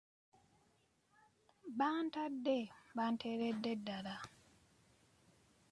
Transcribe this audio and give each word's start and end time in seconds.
Bantadde 1.77 2.57
banteeredde 2.95 3.71
ddala. 3.79 4.15